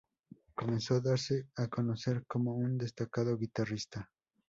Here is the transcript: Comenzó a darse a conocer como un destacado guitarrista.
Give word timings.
Comenzó 0.55 0.95
a 0.95 0.99
darse 0.99 1.45
a 1.57 1.67
conocer 1.67 2.25
como 2.25 2.55
un 2.55 2.75
destacado 2.79 3.37
guitarrista. 3.37 4.09